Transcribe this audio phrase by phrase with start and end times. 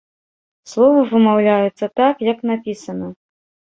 [0.71, 3.07] Словы вымаўляюцца так, як напісана.